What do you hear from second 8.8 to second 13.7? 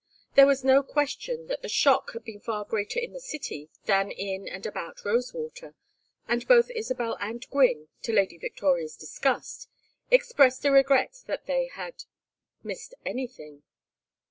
disgust, expressed a regret that they "had missed anything."